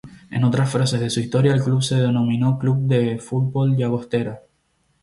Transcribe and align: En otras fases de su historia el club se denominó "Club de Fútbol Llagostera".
En 0.31 0.43
otras 0.45 0.71
fases 0.71 0.99
de 0.99 1.11
su 1.11 1.19
historia 1.19 1.53
el 1.53 1.61
club 1.61 1.83
se 1.83 2.01
denominó 2.01 2.57
"Club 2.57 2.87
de 2.87 3.19
Fútbol 3.19 3.77
Llagostera". 3.77 4.41